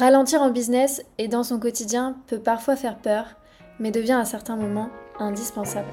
[0.00, 3.26] Ralentir en business et dans son quotidien peut parfois faire peur,
[3.78, 4.88] mais devient à certains moments
[5.18, 5.90] indispensable.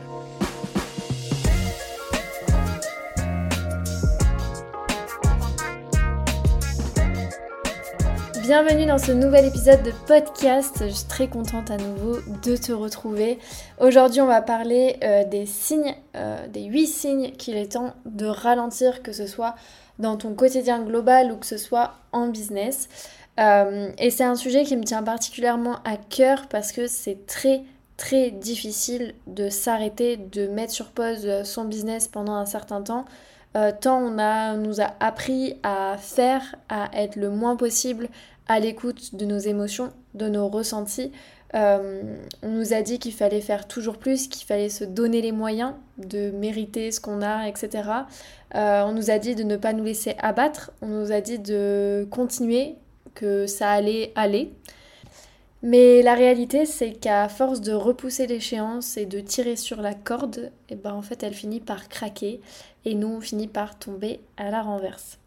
[8.43, 10.85] Bienvenue dans ce nouvel épisode de podcast.
[10.87, 13.39] Je suis très contente à nouveau de te retrouver.
[13.81, 18.25] Aujourd'hui, on va parler euh, des signes, euh, des 8 signes qu'il est temps de
[18.25, 19.55] ralentir, que ce soit
[19.99, 22.87] dans ton quotidien global ou que ce soit en business.
[23.39, 27.63] Euh, et c'est un sujet qui me tient particulièrement à cœur parce que c'est très
[27.95, 33.05] très difficile de s'arrêter, de mettre sur pause son business pendant un certain temps.
[33.55, 38.09] Euh, tant on, a, nous a appris à faire, à être le moins possible
[38.47, 41.11] à l'écoute de nos émotions, de nos ressentis.
[41.55, 45.31] Euh, on nous a dit qu'il fallait faire toujours plus, qu'il fallait se donner les
[45.31, 47.89] moyens de mériter ce qu'on a, etc.
[48.53, 52.07] on nous a dit de ne pas nous laisser abattre, on nous a dit de
[52.11, 52.75] continuer
[53.17, 54.53] que ça allait aller.
[55.63, 60.51] Mais la réalité, c'est qu'à force de repousser l'échéance et de tirer sur la corde,
[60.69, 62.41] et eh ben en fait, elle finit par craquer
[62.85, 65.17] et nous, on finit par tomber à la renverse.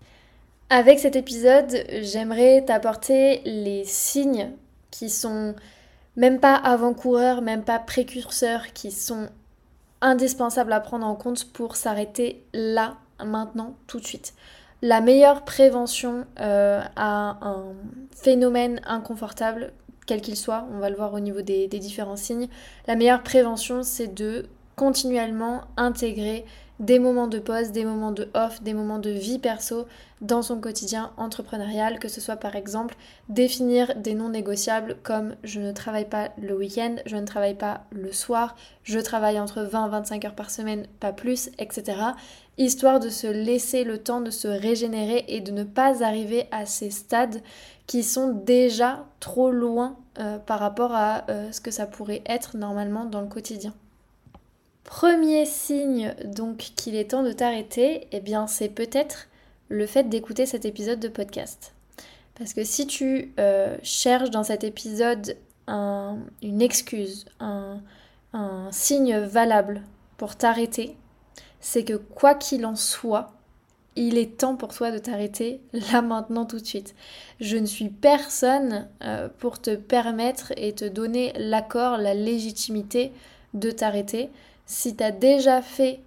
[0.70, 4.52] Avec cet épisode, j'aimerais t'apporter les signes
[4.92, 5.56] qui sont
[6.14, 9.28] même pas avant-coureurs, même pas précurseurs, qui sont
[10.00, 14.32] indispensables à prendre en compte pour s'arrêter là, maintenant, tout de suite
[14.82, 17.74] la meilleure prévention euh, à un
[18.14, 19.72] phénomène inconfortable,
[20.06, 22.48] quel qu'il soit, on va le voir au niveau des, des différents signes,
[22.86, 26.44] la meilleure prévention c'est de continuellement intégrer
[26.80, 29.86] des moments de pause, des moments de off, des moments de vie perso
[30.22, 32.96] dans son quotidien entrepreneurial, que ce soit par exemple
[33.28, 37.84] définir des non négociables comme je ne travaille pas le week-end, je ne travaille pas
[37.90, 41.98] le soir, je travaille entre 20 et 25 heures par semaine, pas plus, etc.
[42.56, 46.64] Histoire de se laisser le temps de se régénérer et de ne pas arriver à
[46.64, 47.42] ces stades
[47.86, 52.56] qui sont déjà trop loin euh, par rapport à euh, ce que ça pourrait être
[52.56, 53.74] normalement dans le quotidien.
[54.84, 59.28] Premier signe donc qu'il est temps de t'arrêter, eh bien c'est peut-être
[59.68, 61.74] le fait d'écouter cet épisode de podcast.
[62.40, 65.36] Parce que si tu euh, cherches dans cet épisode
[65.68, 67.80] une excuse, un,
[68.72, 69.82] signe valable
[70.16, 70.96] pour t'arrêter,
[71.60, 73.32] c'est que quoi qu'il en soit,
[73.96, 75.60] il est temps pour toi de t'arrêter
[75.92, 76.94] là maintenant tout de suite.
[77.40, 83.12] Je ne suis personne euh, pour te permettre et te donner l'accord, la légitimité
[83.54, 84.30] de t'arrêter.
[84.70, 85.98] Si tu as déjà fait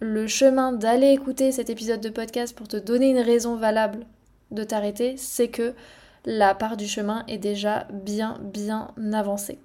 [0.00, 4.04] le chemin d'aller écouter cet épisode de podcast pour te donner une raison valable
[4.50, 5.74] de t'arrêter, c'est que
[6.24, 9.60] la part du chemin est déjà bien bien avancée.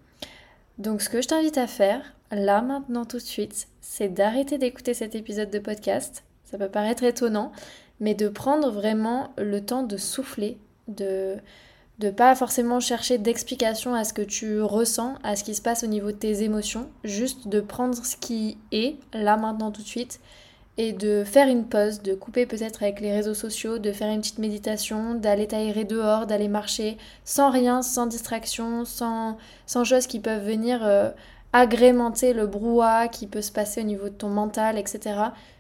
[0.78, 4.94] Donc ce que je t'invite à faire, là maintenant tout de suite, c'est d'arrêter d'écouter
[4.94, 6.24] cet épisode de podcast.
[6.44, 7.52] Ça peut paraître étonnant,
[8.00, 11.38] mais de prendre vraiment le temps de souffler, de
[12.00, 15.84] de pas forcément chercher d'explication à ce que tu ressens, à ce qui se passe
[15.84, 19.88] au niveau de tes émotions, juste de prendre ce qui est là maintenant tout de
[19.88, 20.20] suite
[20.78, 24.20] et de faire une pause, de couper peut-être avec les réseaux sociaux, de faire une
[24.20, 29.38] petite méditation, d'aller t'aérer dehors, d'aller marcher sans rien, sans distraction, sans,
[29.86, 31.12] choses qui peuvent venir euh,
[31.54, 35.16] agrémenter le brouhaha qui peut se passer au niveau de ton mental, etc.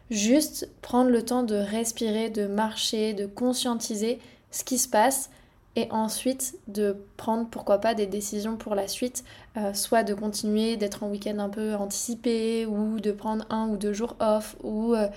[0.09, 4.19] Juste prendre le temps de respirer, de marcher, de conscientiser
[4.51, 5.29] ce qui se passe
[5.75, 9.23] et ensuite de prendre pourquoi pas des décisions pour la suite,
[9.57, 13.77] euh, soit de continuer d'être en week-end un peu anticipé ou de prendre un ou
[13.77, 15.07] deux jours off ou euh,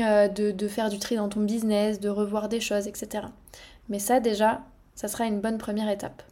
[0.00, 3.26] euh, de, de, faire du tri dans ton business, de revoir des choses, etc.
[3.88, 4.62] Mais ça déjà,
[4.94, 6.22] ça sera une bonne première étape.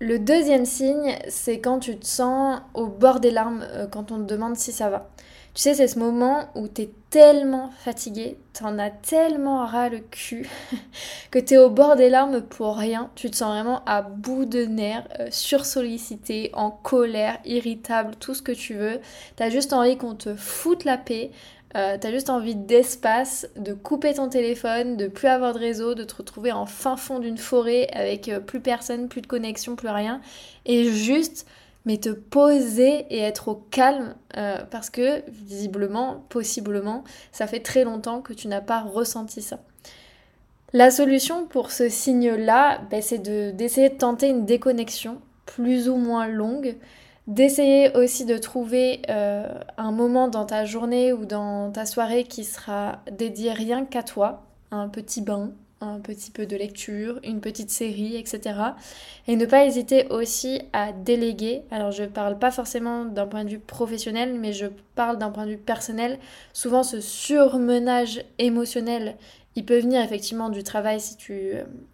[0.00, 4.24] Le deuxième signe, c'est quand tu te sens au bord des larmes quand on te
[4.24, 5.08] demande si ça va.
[5.54, 10.48] Tu sais, c'est ce moment où t'es tellement fatigué, t'en as tellement ras le cul,
[11.30, 13.08] que t'es au bord des larmes pour rien.
[13.14, 18.42] Tu te sens vraiment à bout de nerfs, euh, sursollicité, en colère, irritable, tout ce
[18.42, 18.98] que tu veux.
[19.36, 21.30] T'as juste envie qu'on te foute la paix.
[21.76, 26.02] Euh, t'as juste envie d'espace, de couper ton téléphone, de plus avoir de réseau, de
[26.02, 29.88] te retrouver en fin fond d'une forêt avec euh, plus personne, plus de connexion, plus
[29.88, 30.20] rien.
[30.66, 31.46] Et juste
[31.84, 37.84] mais te poser et être au calme euh, parce que visiblement, possiblement, ça fait très
[37.84, 39.60] longtemps que tu n'as pas ressenti ça.
[40.72, 46.26] La solution pour ce signe-là, ben, c'est d'essayer de, tenter une déconnexion plus ou moins
[46.26, 46.76] longue,
[47.26, 49.46] d'essayer aussi de trouver euh,
[49.76, 54.42] un moment dans ta journée ou dans ta soirée qui sera dédié rien qu'à toi,
[54.72, 55.52] un petit bain,
[55.84, 58.40] un petit peu de lecture, une petite série, etc.
[59.28, 61.62] Et ne pas hésiter aussi à déléguer.
[61.70, 65.46] Alors je parle pas forcément d'un point de vue professionnel, mais je parle d'un point
[65.46, 66.18] de vue personnel.
[66.52, 69.16] Souvent ce surmenage émotionnel
[69.56, 71.52] il peut venir effectivement du travail si tu,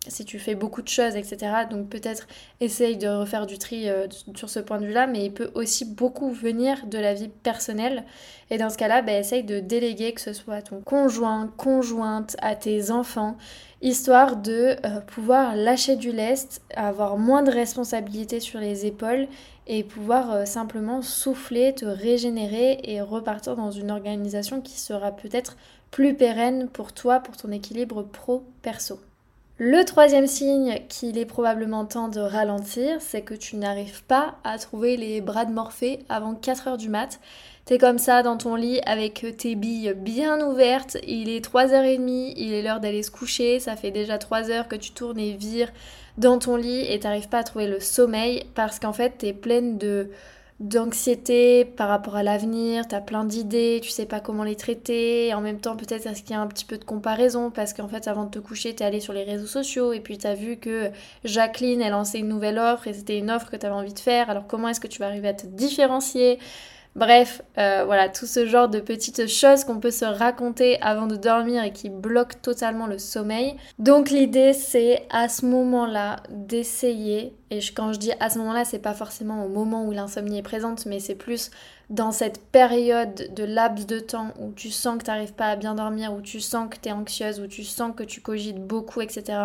[0.09, 1.39] si tu fais beaucoup de choses, etc.
[1.71, 2.27] Donc peut-être
[2.61, 5.85] essaye de refaire du tri euh, sur ce point de vue-là, mais il peut aussi
[5.85, 8.05] beaucoup venir de la vie personnelle.
[8.51, 12.37] Et dans ce cas-là, bah, essaye de déléguer, que ce soit à ton conjoint, conjointe,
[12.41, 13.37] à tes enfants,
[13.83, 19.29] histoire de euh, pouvoir lâcher du lest, avoir moins de responsabilités sur les épaules
[19.67, 25.57] et pouvoir euh, simplement souffler, te régénérer et repartir dans une organisation qui sera peut-être
[25.91, 29.01] plus pérenne pour toi, pour ton équilibre pro-perso.
[29.63, 34.57] Le troisième signe qu'il est probablement temps de ralentir, c'est que tu n'arrives pas à
[34.57, 37.21] trouver les bras de Morphée avant 4 heures du mat.
[37.67, 42.55] T'es comme ça dans ton lit avec tes billes bien ouvertes, il est 3h30, il
[42.55, 45.71] est l'heure d'aller se coucher, ça fait déjà 3 heures que tu tournes et vires
[46.17, 49.77] dans ton lit et t'arrives pas à trouver le sommeil parce qu'en fait t'es pleine
[49.77, 50.09] de
[50.61, 55.33] d'anxiété par rapport à l'avenir, tu as plein d'idées, tu sais pas comment les traiter,
[55.33, 57.51] en même temps peut-être est-ce qu'il y a un petit peu de comparaison?
[57.51, 60.01] Parce qu'en fait avant de te coucher tu es allé sur les réseaux sociaux et
[60.01, 60.91] puis tu as vu que
[61.25, 63.99] Jacqueline elle lancé une nouvelle offre et c'était une offre que tu avais envie de
[63.99, 66.39] faire, alors comment est-ce que tu vas arriver à te différencier?
[66.97, 71.15] Bref, euh, voilà, tout ce genre de petites choses qu'on peut se raconter avant de
[71.15, 73.57] dormir et qui bloquent totalement le sommeil.
[73.79, 78.81] Donc l'idée c'est à ce moment-là d'essayer, et quand je dis à ce moment-là, c'est
[78.81, 81.53] pas forcément au moment où l'insomnie est présente, mais c'est plus
[81.91, 85.57] dans cette période de laps de temps où tu sens que tu n'arrives pas à
[85.57, 88.65] bien dormir, où tu sens que tu es anxieuse, où tu sens que tu cogites
[88.65, 89.39] beaucoup, etc.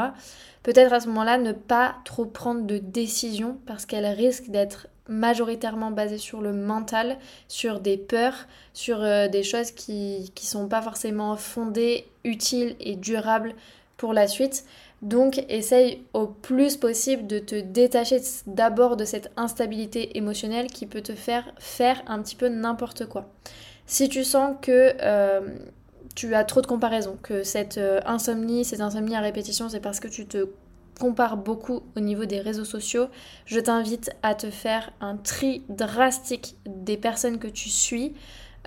[0.63, 5.92] Peut-être à ce moment-là ne pas trop prendre de décision parce qu'elle risque d'être majoritairement
[5.92, 7.18] basé sur le mental,
[7.48, 12.96] sur des peurs, sur euh, des choses qui ne sont pas forcément fondées, utiles et
[12.96, 13.54] durables
[13.98, 14.66] pour la suite.
[15.02, 21.02] Donc essaye au plus possible de te détacher d'abord de cette instabilité émotionnelle qui peut
[21.02, 23.30] te faire faire un petit peu n'importe quoi.
[23.86, 25.42] Si tu sens que euh,
[26.16, 30.00] tu as trop de comparaisons, que cette euh, insomnie, cette insomnie à répétition, c'est parce
[30.00, 30.48] que tu te
[31.00, 33.07] compare beaucoup au niveau des réseaux sociaux,
[33.45, 38.13] je t'invite à te faire un tri drastique des personnes que tu suis.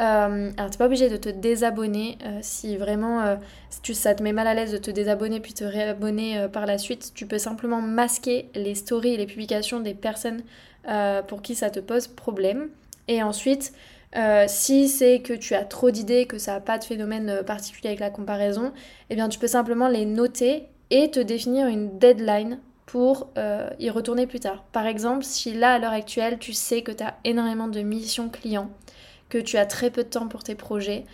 [0.00, 2.18] Euh, alors, t'es pas obligé de te désabonner.
[2.24, 3.36] Euh, si vraiment euh,
[3.82, 6.78] tu, ça te met mal à l'aise de te désabonner puis te réabonner par la
[6.78, 10.42] suite, tu peux simplement masquer les stories et les publications des personnes
[11.26, 12.68] pour qui ça te pose problème.
[13.08, 13.72] Et ensuite,
[14.46, 18.00] si c'est que tu as trop d'idées, que ça n'a pas de phénomène particulier avec
[18.00, 18.72] la comparaison,
[19.10, 23.90] eh bien tu peux simplement les noter et te définir une deadline pour euh, y
[23.90, 24.64] retourner plus tard.
[24.72, 28.30] Par exemple, si là, à l'heure actuelle, tu sais que tu as énormément de missions
[28.30, 28.70] clients,
[29.28, 31.04] que tu as très peu de temps pour tes projets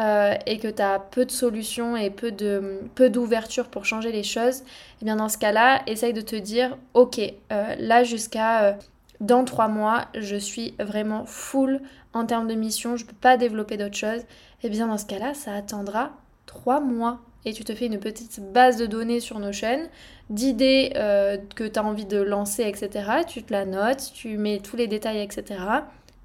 [0.00, 4.12] euh, et que tu as peu de solutions et peu de peu d'ouverture pour changer
[4.12, 4.62] les choses,
[5.02, 8.78] eh bien dans ce cas-là, essaye de te dire, ok, euh, là jusqu'à
[9.20, 11.80] dans trois mois, je suis vraiment full
[12.12, 14.20] en termes de missions, je ne peux pas développer d'autres choses.
[14.62, 16.12] Et eh bien dans ce cas-là, ça attendra
[16.46, 19.88] trois mois et tu te fais une petite base de données sur Notion,
[20.30, 23.10] d'idées euh, que tu as envie de lancer, etc.
[23.26, 25.60] Tu te la notes, tu mets tous les détails, etc.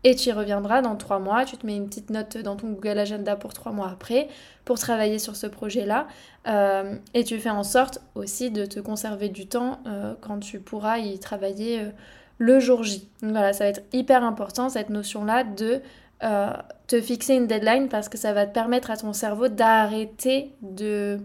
[0.05, 1.43] Et tu y reviendras dans trois mois.
[1.43, 4.29] Tu te mets une petite note dans ton Google Agenda pour trois mois après
[4.63, 6.07] pour travailler sur ce projet-là.
[6.47, 10.59] Euh, et tu fais en sorte aussi de te conserver du temps euh, quand tu
[10.59, 11.81] pourras y travailler
[12.37, 13.09] le jour J.
[13.21, 15.81] Donc voilà, ça va être hyper important cette notion-là de
[16.23, 16.51] euh,
[16.87, 21.19] te fixer une deadline parce que ça va te permettre à ton cerveau d'arrêter de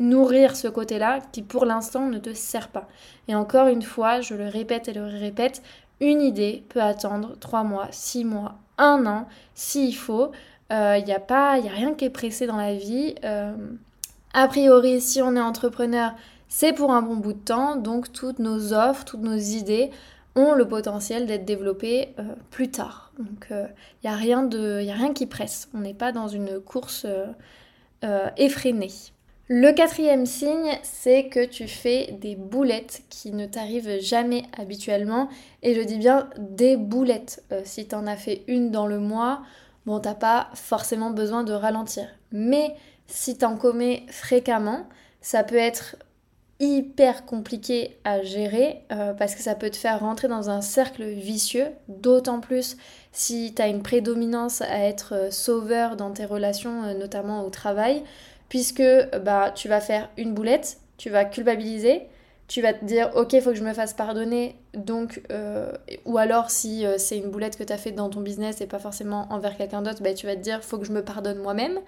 [0.00, 2.88] nourrir ce côté-là qui pour l'instant ne te sert pas.
[3.28, 5.62] Et encore une fois, je le répète et le répète,
[6.00, 10.32] une idée peut attendre 3 mois, 6 mois, 1 an s'il faut.
[10.70, 13.14] Il euh, n'y a, a rien qui est pressé dans la vie.
[13.24, 13.54] Euh,
[14.34, 16.14] a priori, si on est entrepreneur,
[16.48, 19.90] c'est pour un bon bout de temps, donc toutes nos offres, toutes nos idées
[20.34, 23.12] ont le potentiel d'être développés euh, plus tard.
[23.18, 23.66] Donc il euh,
[24.04, 25.68] n'y a, rien rien qui presse.
[25.74, 27.06] On n'est pas dans une course
[28.04, 28.90] euh, effrénée.
[29.48, 35.28] Le quatrième signe, c'est que tu fais des boulettes qui ne t'arrivent jamais habituellement.
[35.62, 37.44] Et je dis bien des boulettes.
[37.64, 39.42] si tu en as fait une dans le mois,
[39.84, 42.06] bon, t'as pas forcément besoin de ralentir.
[42.30, 42.74] Mais
[43.08, 44.86] si tu en commets fréquemment,
[45.20, 45.96] ça peut être
[46.62, 51.02] hyper compliqué à gérer euh, parce que ça peut te faire rentrer dans un cercle
[51.02, 52.76] vicieux, d'autant plus
[53.10, 57.50] si tu as une prédominance à être euh, sauveur dans tes relations, euh, notamment au
[57.50, 58.04] travail,
[58.48, 58.84] puisque
[59.24, 62.02] bah, tu vas faire une boulette, tu vas culpabiliser,
[62.46, 65.22] tu vas te dire ok, faut que je me fasse pardonner, donc,
[66.04, 68.78] ou alors si c'est une boulette que tu as faite dans ton business et pas
[68.78, 71.78] forcément envers quelqu'un d'autre, bah, tu vas te dire faut que je me pardonne moi-même.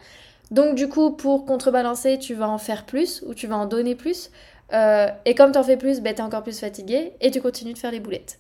[0.51, 3.95] Donc du coup, pour contrebalancer, tu vas en faire plus ou tu vas en donner
[3.95, 4.31] plus.
[4.73, 7.41] Euh, et comme tu en fais plus, bah, tu es encore plus fatigué et tu
[7.41, 8.39] continues de faire les boulettes.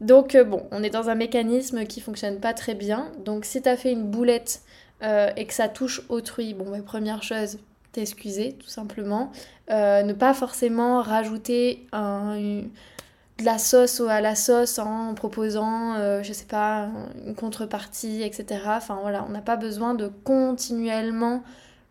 [0.00, 3.10] Donc euh, bon, on est dans un mécanisme qui fonctionne pas très bien.
[3.24, 4.62] Donc si tu as fait une boulette
[5.02, 7.58] euh, et que ça touche autrui, bon, bah, première chose,
[7.92, 9.32] t'excuser tout simplement.
[9.70, 16.88] ne pas forcément rajouter de la sauce à la sauce en proposant, je sais pas,
[17.26, 18.60] une contrepartie, etc.
[18.66, 21.42] Enfin voilà, on n'a pas besoin de continuellement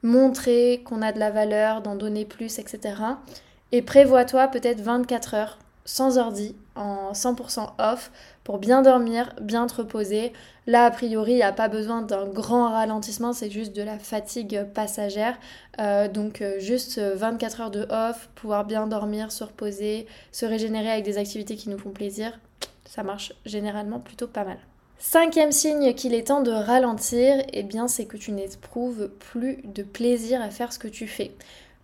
[0.04, 2.94] montrer qu'on a de la valeur, d'en donner plus, etc.
[3.72, 5.58] Et prévois-toi peut-être 24 heures
[5.88, 8.12] sans ordi, en 100% off,
[8.44, 10.34] pour bien dormir, bien te reposer.
[10.68, 13.98] Là, a priori, il n'y a pas besoin d'un grand ralentissement, c'est juste de la
[13.98, 15.38] fatigue passagère.
[15.80, 20.92] Euh, donc, euh, juste 24 heures de off, pouvoir bien dormir, se reposer, se régénérer
[20.92, 22.38] avec des activités qui nous font plaisir,
[22.86, 24.58] ça marche généralement plutôt pas mal.
[25.00, 29.84] Cinquième signe qu'il est temps de ralentir, eh bien c'est que tu n'éprouves plus de
[29.84, 31.32] plaisir à faire ce que tu fais.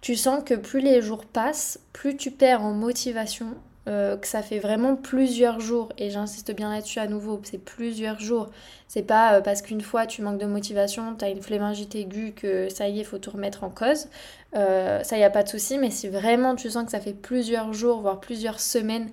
[0.03, 3.55] Tu sens que plus les jours passent, plus tu perds en motivation,
[3.87, 8.19] euh, que ça fait vraiment plusieurs jours, et j'insiste bien là-dessus à nouveau, c'est plusieurs
[8.19, 8.49] jours.
[8.89, 12.33] C'est pas euh, parce qu'une fois tu manques de motivation, tu as une flémingite aiguë
[12.33, 14.09] que ça y est, faut tout remettre en cause.
[14.57, 17.13] Euh, ça y a pas de souci, mais si vraiment tu sens que ça fait
[17.13, 19.09] plusieurs jours, voire plusieurs semaines,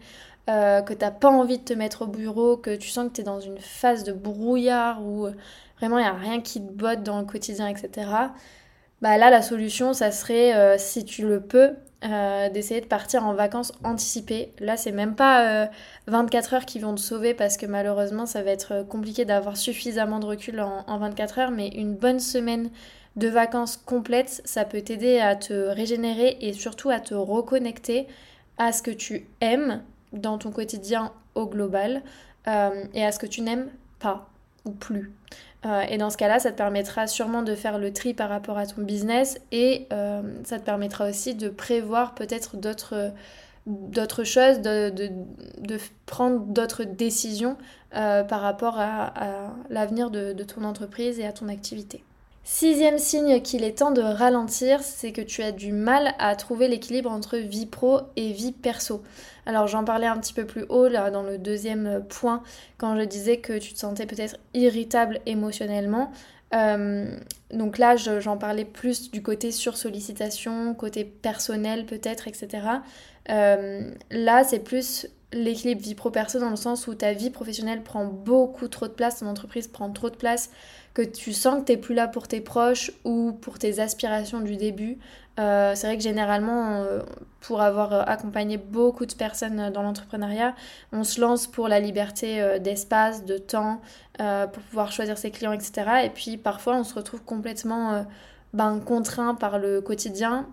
[0.49, 3.25] que t'as pas envie de te mettre au bureau, que tu sens que tu es
[3.25, 5.28] dans une phase de brouillard où
[5.78, 8.09] vraiment il n'y a rien qui te botte dans le quotidien, etc.
[9.02, 13.35] Bah là, la solution, ça serait, si tu le peux, euh, d'essayer de partir en
[13.35, 14.54] vacances anticipées.
[14.59, 15.69] Là, c'est même pas
[16.07, 19.59] 24 euh, heures qui vont te sauver parce que malheureusement, ça va être compliqué d'avoir
[19.59, 22.71] suffisamment de recul en, 24 heures, mais une bonne semaine
[23.16, 28.07] de vacances complètes, ça peut t'aider à te régénérer et surtout à te reconnecter
[28.57, 29.83] à ce que tu aimes
[30.14, 32.00] dans ton quotidien au global
[32.49, 34.30] euh, et à ce que tu n'aimes pas
[34.64, 35.12] ou plus.
[35.66, 38.56] Euh, et dans ce cas-là, ça te permettra sûrement de faire le tri par rapport
[38.56, 43.12] à ton business et euh, ça te permettra aussi de prévoir peut-être d'autres
[43.66, 47.58] d'autres choses, de, de, prendre d'autres décisions
[47.94, 49.12] euh, par rapport à,
[49.68, 52.02] l'avenir de, de ton entreprise et à ton activité.
[52.42, 56.68] Sixième signe qu'il est temps de ralentir, c'est que tu as du mal à trouver
[56.68, 59.02] l'équilibre entre vie pro et vie perso.
[59.50, 62.45] Alors j'en parlais un petit peu plus haut là dans le deuxième point
[62.78, 66.12] quand je disais que tu te sentais peut-être irritable émotionnellement.
[66.54, 67.19] Euh,
[67.52, 72.49] donc là j'en parlais plus du côté sur sollicitation, côté personnel peut-être, etc.
[73.28, 78.04] Euh, là c'est plus l'équilibre vie pro-perso dans le sens où ta vie professionnelle prend
[78.04, 80.50] beaucoup trop de place, ton entreprise prend trop de place
[80.94, 84.40] que tu sens que tu n'es plus là pour tes proches ou pour tes aspirations
[84.40, 84.99] du début.
[85.38, 87.00] Euh, c'est vrai que généralement, euh,
[87.40, 90.54] pour avoir euh, accompagné beaucoup de personnes dans l'entrepreneuriat,
[90.92, 93.80] on se lance pour la liberté d'espace, de temps,
[94.18, 96.02] pour pouvoir choisir ses clients, etc.
[96.04, 98.04] Et puis parfois, on se retrouve complètement
[98.52, 100.47] ben, contraint par le quotidien.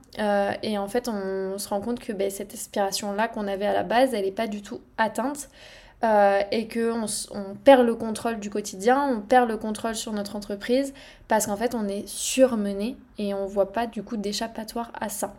[0.64, 3.84] et en fait, on, se rend compte que ben, cette aspiration-là qu'on avait à la
[3.84, 5.50] base, elle n'est pas du tout atteinte.
[6.04, 10.36] Euh, et qu'on on perd le contrôle du quotidien, on perd le contrôle sur notre
[10.36, 10.94] entreprise
[11.28, 15.34] parce qu'en fait on est surmené et on voit pas du coup d'échappatoire à ça.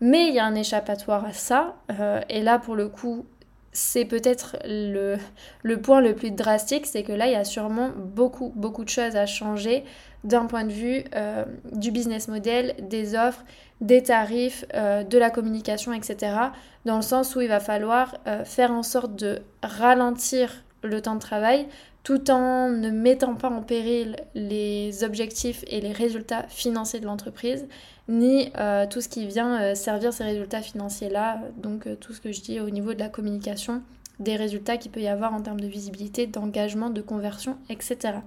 [0.00, 3.26] Mais il y a un échappatoire à ça euh, et là pour le coup
[3.78, 5.16] c'est peut-être le,
[5.76, 9.14] point le plus drastique, c'est que là il y a sûrement beaucoup beaucoup de choses
[9.14, 9.84] à changer
[10.24, 13.44] d'un point de vue euh, du business model, des offres,
[13.80, 16.36] des tarifs, euh, de la communication, etc.
[16.84, 21.14] Dans le sens où il va falloir euh, faire en sorte de ralentir le temps
[21.14, 21.66] de travail
[22.02, 27.66] tout en ne mettant pas en péril les objectifs et les résultats financiers de l'entreprise,
[28.08, 28.50] ni
[28.90, 32.70] tout ce qui vient servir ces résultats financiers-là, donc tout ce que je dis au
[32.70, 33.82] niveau de la communication,
[34.18, 38.18] des résultats qu'il peut y avoir en termes de visibilité, d'engagement, de conversion, etc.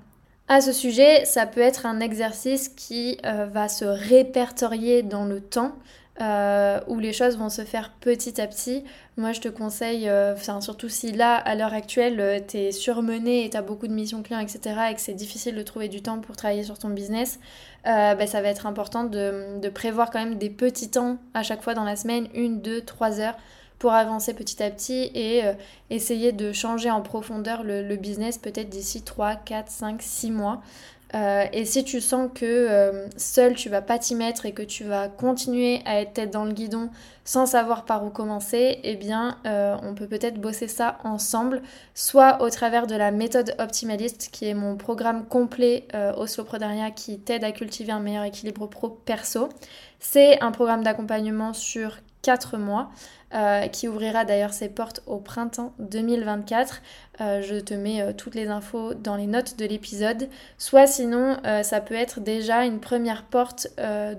[0.47, 5.39] À ce sujet, ça peut être un exercice qui euh, va se répertorier dans le
[5.39, 5.73] temps,
[6.21, 8.83] euh, où les choses vont se faire petit à petit.
[9.17, 13.49] Moi, je te conseille, euh, surtout si là, à l'heure actuelle, tu es surmené et
[13.49, 14.59] tu as beaucoup de missions clients, etc.,
[14.91, 17.39] et que c'est difficile de trouver du temps pour travailler sur ton business,
[17.83, 21.73] bah, ça va être important de, prévoir quand même des petits temps à chaque fois
[21.73, 23.35] dans la semaine, une, deux, trois heures
[23.81, 25.53] pour avancer petit à petit et euh,
[25.89, 30.61] essayer de changer en profondeur le, business peut-être d'ici 3, 4, 5, 6 mois.
[31.15, 34.61] Euh, et si tu sens que euh, seul tu vas pas t'y mettre et que
[34.61, 36.91] tu vas continuer à être tête dans le guidon
[37.25, 41.63] sans savoir par où commencer, eh bien on peut peut-être bosser ça ensemble,
[41.95, 46.25] soit au travers de la méthode optimaliste qui est mon programme complet au
[46.95, 49.49] qui t'aide à cultiver un meilleur équilibre pro-perso.
[49.99, 52.89] C'est un programme d'accompagnement sur 4 mois,
[53.33, 56.81] euh, qui ouvrira d'ailleurs ses portes au printemps 2024.
[57.19, 60.29] Euh, je te mets euh, toutes les infos dans les notes de l'épisode.
[60.57, 63.67] Soit sinon, ça peut être déjà une première porte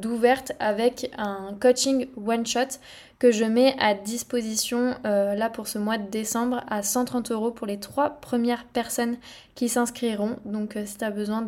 [0.01, 2.79] d'ouverte avec un coaching one-shot
[3.23, 7.53] que je mets à disposition euh, là pour ce mois de décembre à 130 euros
[7.53, 9.17] pour les trois premières personnes
[9.55, 10.39] qui s'inscriront.
[10.45, 11.47] Donc euh, si tu as besoin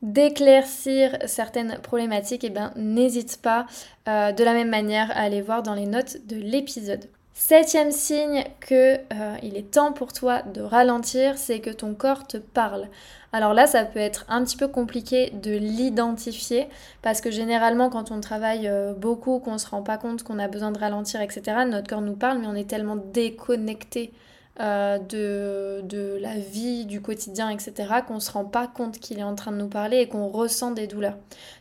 [0.00, 3.66] d'éclaircir certaines problématiques, eh ben n'hésite pas
[4.08, 7.04] euh, de la même manière à aller voir dans les notes de l'épisode.
[7.42, 8.98] Septième signe que
[9.42, 12.86] il est temps pour toi de ralentir, c'est que ton corps te parle.
[13.32, 16.68] Alors là, ça peut être un petit peu compliqué de l'identifier
[17.00, 20.48] parce que généralement, quand on travaille euh, beaucoup, qu'on se rend pas compte qu'on a
[20.48, 24.12] besoin de ralentir, etc., notre corps nous parle, mais on est tellement déconnecté
[24.60, 27.72] euh, de, de, la vie, du quotidien, etc.,
[28.06, 30.72] qu'on se rend pas compte qu'il est en train de nous parler et qu'on ressent
[30.72, 31.16] des douleurs.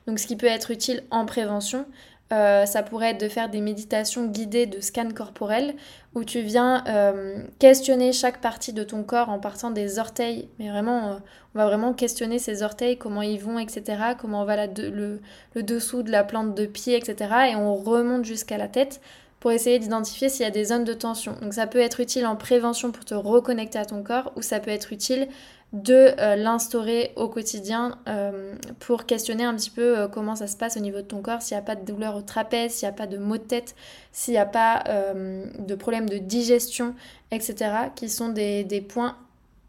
[0.07, 1.85] Donc ce qui peut être utile en prévention,
[2.31, 5.73] euh, ça pourrait être de faire des méditations guidées de scan corporel
[6.13, 10.47] où tu viens euh, questionner chaque partie de ton corps en partant des orteils.
[10.59, 11.15] Mais vraiment, euh,
[11.55, 14.13] on va vraiment questionner ces orteils, comment ils vont, etc.
[14.19, 15.19] Comment va le,
[15.55, 17.51] le, dessous de la plante de pied, etc.
[17.51, 19.01] Et on remonte jusqu'à la tête
[19.39, 21.35] pour essayer d'identifier s'il y a des zones de tension.
[21.41, 24.59] Donc ça peut être utile en prévention pour te reconnecter à ton corps ou ça
[24.59, 25.29] peut être utile
[25.73, 30.57] de euh, l'instaurer au quotidien euh, pour questionner un petit peu euh, comment ça se
[30.57, 32.87] passe au niveau de ton corps, s'il n'y a pas de douleur au trapèze, s'il
[32.87, 33.75] n'y a pas de maux de tête,
[34.11, 36.95] s'il n'y a pas de problème de digestion,
[37.31, 37.55] etc.,
[37.95, 39.15] qui sont des, des points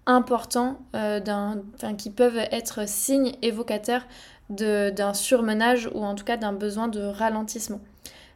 [0.06, 0.78] importants
[1.98, 4.06] qui peuvent être signes évocateurs
[4.48, 7.80] d'un surmenage ou en tout cas d'un besoin de ralentissement.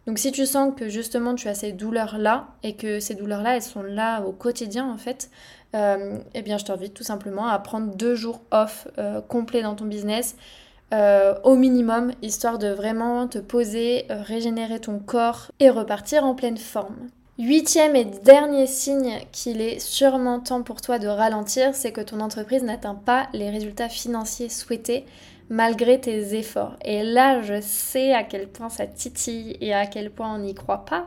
[0.06, 3.62] Donc si tu sens que justement tu as ces douleurs-là et que ces douleurs-là, elles
[3.62, 5.30] sont là au quotidien en fait,
[5.74, 9.74] euh, eh bien je t'invite tout simplement à prendre deux jours off euh, complets dans
[9.74, 10.36] ton business
[10.92, 16.58] euh, au minimum, histoire de vraiment te poser, régénérer ton corps et repartir en pleine
[16.58, 17.08] forme.
[17.36, 22.20] Huitième et dernier signe qu'il est sûrement temps pour toi de ralentir, c'est que ton
[22.20, 25.04] entreprise n'atteint pas les résultats financiers souhaités
[25.50, 26.76] malgré tes efforts.
[26.84, 30.54] Et là, je sais à quel point ça titille et à quel point on n'y
[30.54, 31.06] croit pas,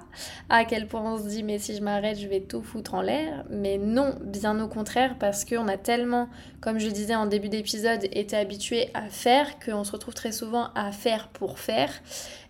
[0.49, 3.01] à quel point on se dit mais si je m'arrête, je vais tout foutre en
[3.01, 3.45] l'air.
[3.49, 6.29] Mais non, bien au contraire, parce qu'on a tellement,
[6.61, 10.67] comme je disais en début d'épisode, été habitué à faire qu'on se retrouve très souvent
[10.75, 11.91] à faire pour faire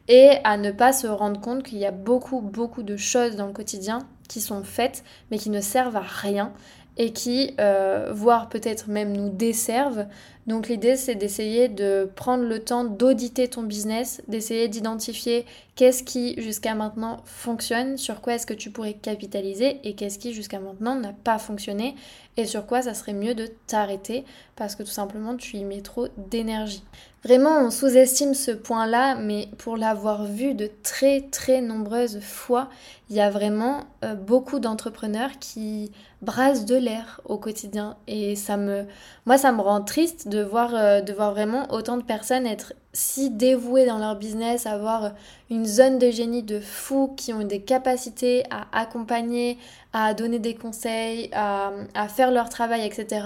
[0.08, 3.48] et à ne pas se rendre compte qu'il y a beaucoup, beaucoup de choses dans
[3.48, 6.53] le quotidien qui sont faites mais qui ne servent à rien
[6.98, 10.08] et qui, euh, voire peut-être même nous desservent.
[10.47, 16.41] Donc l'idée c'est d'essayer de prendre le temps d'auditer ton business, d'essayer d'identifier qu'est-ce qui
[16.41, 20.95] jusqu'à maintenant fonctionne, sur quoi est-ce que tu pourrais capitaliser et qu'est-ce qui jusqu'à maintenant
[20.95, 21.95] n'a pas fonctionné
[22.38, 24.23] et sur quoi ça serait mieux de t'arrêter
[24.55, 26.83] parce que tout simplement tu y mets trop d'énergie.
[27.23, 32.69] Vraiment, on sous-estime ce point-là, mais pour l'avoir vu de très très nombreuses fois,
[33.10, 37.97] il y a vraiment euh, beaucoup d'entrepreneurs qui brassent de l'air au quotidien.
[38.07, 38.86] Et ça me,
[39.25, 42.73] moi, ça me rend triste de voir, euh, de voir vraiment autant de personnes être
[42.93, 45.12] si dévouées dans leur business, avoir
[45.50, 49.58] une zone de génie de fous qui ont des capacités à accompagner,
[49.93, 53.21] à donner des conseils, à, à faire leur travail, etc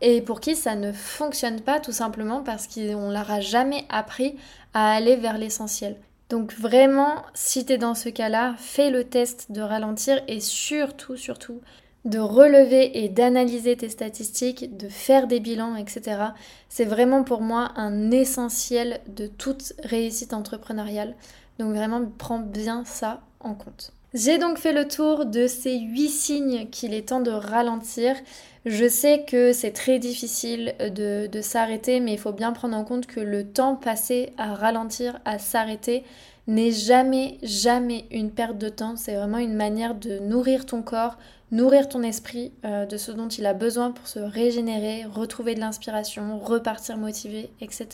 [0.00, 4.36] et pour qui ça ne fonctionne pas tout simplement parce qu'on leur a jamais appris
[4.74, 5.96] à aller vers l'essentiel.
[6.28, 11.16] Donc vraiment, si tu es dans ce cas-là, fais le test de ralentir et surtout,
[11.16, 11.60] surtout,
[12.04, 16.22] de relever et d'analyser tes statistiques, de faire des bilans, etc.
[16.68, 21.14] C'est vraiment pour moi un essentiel de toute réussite entrepreneuriale.
[21.58, 23.92] Donc vraiment, prends bien ça en compte.
[24.14, 28.16] J'ai donc fait le tour de ces 8 signes qu'il est temps de ralentir.
[28.64, 33.06] Je sais que c'est très difficile de, s'arrêter, mais il faut bien prendre en compte
[33.06, 36.04] que le temps passé à ralentir, à s'arrêter,
[36.48, 38.96] n'est jamais, jamais une perte de temps.
[38.96, 41.18] C'est vraiment une manière de nourrir ton corps,
[41.52, 45.60] nourrir ton esprit euh, de ce dont il a besoin pour se régénérer, retrouver de
[45.60, 47.86] l'inspiration, repartir motivé, etc.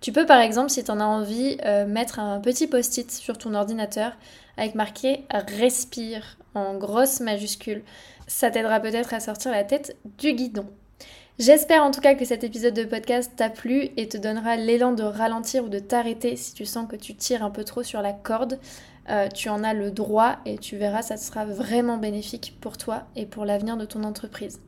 [0.00, 3.36] Tu peux par exemple, si tu en as envie, euh, mettre un petit post-it sur
[3.36, 4.12] ton ordinateur
[4.56, 5.24] avec marqué
[5.58, 7.82] Respire en grosse majuscule.
[8.26, 10.66] Ça t'aidera peut-être à sortir la tête du guidon.
[11.38, 14.92] J'espère en tout cas que cet épisode de podcast t'a plu et te donnera l'élan
[14.92, 18.00] de ralentir ou de t'arrêter si tu sens que tu tires un peu trop sur
[18.00, 18.58] la corde.
[19.10, 23.02] Euh, tu en as le droit et tu verras, ça sera vraiment bénéfique pour toi
[23.16, 24.60] et pour l'avenir de ton entreprise.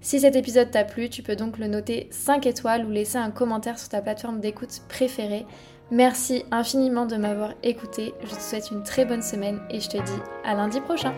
[0.00, 3.32] Si cet épisode t'a plu, tu peux donc le noter 5 étoiles ou laisser un
[3.32, 5.44] commentaire sur ta plateforme d'écoute préférée.
[5.90, 8.14] Merci infiniment de m'avoir écouté.
[8.22, 11.14] Je te souhaite une très bonne semaine et je te dis à lundi prochain.